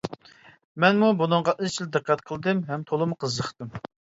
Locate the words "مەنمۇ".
0.85-1.09